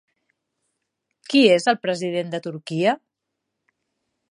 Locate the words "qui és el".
1.33-1.79